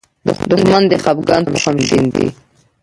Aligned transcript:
دښمن 0.51 0.83
د 0.87 0.93
خپګان 1.03 1.41
تخم 1.47 1.75
شیندي 1.87 2.27